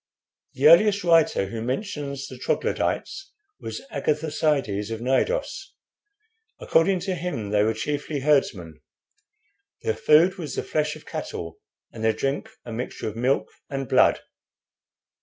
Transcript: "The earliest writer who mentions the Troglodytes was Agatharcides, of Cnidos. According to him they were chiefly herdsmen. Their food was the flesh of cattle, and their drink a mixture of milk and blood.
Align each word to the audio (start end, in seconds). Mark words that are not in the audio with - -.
"The 0.55 0.67
earliest 0.67 1.03
writer 1.03 1.45
who 1.45 1.61
mentions 1.61 2.27
the 2.27 2.39
Troglodytes 2.39 3.33
was 3.59 3.83
Agatharcides, 3.91 4.89
of 4.89 4.99
Cnidos. 4.99 5.73
According 6.59 7.01
to 7.01 7.13
him 7.13 7.51
they 7.51 7.61
were 7.61 7.75
chiefly 7.75 8.21
herdsmen. 8.21 8.81
Their 9.83 9.93
food 9.95 10.39
was 10.39 10.55
the 10.55 10.63
flesh 10.63 10.95
of 10.95 11.05
cattle, 11.05 11.59
and 11.93 12.03
their 12.03 12.13
drink 12.13 12.49
a 12.65 12.71
mixture 12.73 13.09
of 13.09 13.15
milk 13.15 13.51
and 13.69 13.87
blood. 13.87 14.21